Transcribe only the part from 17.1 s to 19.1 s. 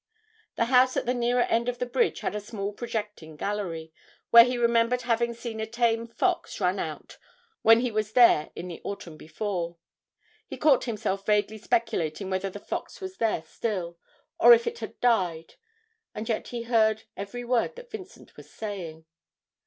every word that Vincent was saying.